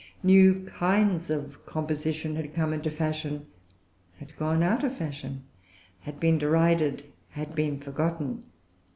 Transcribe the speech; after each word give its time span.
New 0.23 0.63
kinds 0.65 1.29
of 1.29 1.63
composition 1.67 2.35
had 2.35 2.55
come 2.55 2.73
into 2.73 2.89
fashion, 2.89 3.45
had 4.17 4.35
gone 4.35 4.63
out 4.63 4.83
of 4.83 4.97
fashion, 4.97 5.43
had 5.99 6.19
been 6.19 6.39
derided, 6.39 7.03
had 7.29 7.53
been 7.53 7.79
forgotten. 7.79 8.43